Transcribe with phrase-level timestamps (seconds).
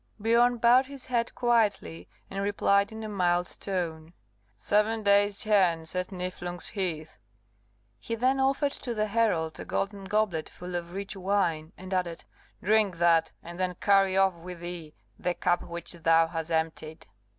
[0.19, 4.13] Biorn bowed his head quietly, and replied in a mild tone,
[4.55, 7.19] "Seven days hence at Niflung's Heath."
[7.99, 12.23] He then offered to the herald a golden goblet full of rich wine, and added,
[12.63, 17.05] "Drink that, and then carry off with thee the cup which thou hast emptied."